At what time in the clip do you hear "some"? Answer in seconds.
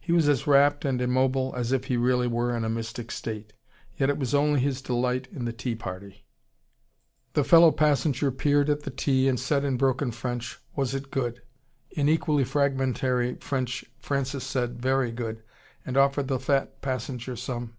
17.36-17.76